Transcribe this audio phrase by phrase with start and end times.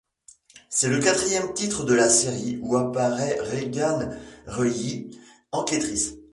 [0.67, 4.09] C'est le quatrième titre de la série où apparaît Regan
[4.47, 5.15] Reilly,
[5.51, 6.15] enquêtrice.